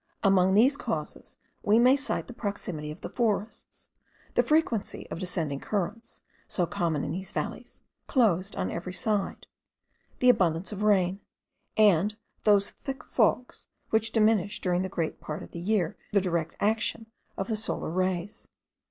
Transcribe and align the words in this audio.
Among 0.23 0.55
these 0.55 0.77
causes 0.77 1.37
we 1.61 1.77
may 1.77 1.95
cite 1.95 2.25
the 2.25 2.33
proximity 2.33 2.89
of 2.89 3.01
the 3.01 3.09
forests; 3.11 3.89
the 4.33 4.41
frequency 4.41 5.07
of 5.11 5.19
descending 5.19 5.59
currents, 5.59 6.23
so 6.47 6.65
common 6.65 7.03
in 7.03 7.11
these 7.11 7.31
valleys, 7.31 7.83
closed 8.07 8.55
on 8.55 8.71
every 8.71 8.93
side; 8.95 9.45
the 10.17 10.29
abundance 10.29 10.71
of 10.71 10.81
rain; 10.81 11.19
and 11.77 12.17
those 12.45 12.71
thick 12.71 13.03
fogs 13.03 13.67
which 13.91 14.11
diminish 14.11 14.59
during 14.59 14.83
a 14.83 14.89
great 14.89 15.21
part 15.21 15.43
of 15.43 15.51
the 15.51 15.59
year 15.59 15.95
the 16.13 16.19
direct 16.19 16.55
action 16.59 17.05
of 17.37 17.47
the 17.47 17.55
solar 17.55 17.91
rays. 17.91 18.47